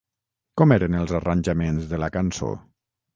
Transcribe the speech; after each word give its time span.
Com 0.61 0.71
eren 0.75 0.95
els 1.01 1.13
arranjaments 1.19 1.85
de 1.91 1.99
la 2.05 2.09
cançó? 2.17 2.51